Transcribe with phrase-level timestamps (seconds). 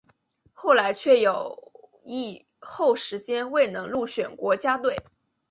[0.53, 1.71] 后来却有
[2.03, 5.03] 一后时间未能入选国家队。